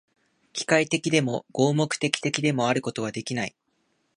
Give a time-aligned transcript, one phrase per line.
[0.53, 3.55] 機械的でも、合目的的でもあることはできない。